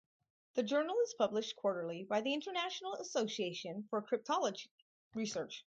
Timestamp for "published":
1.13-1.55